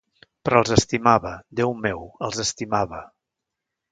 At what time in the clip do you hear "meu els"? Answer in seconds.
1.83-2.41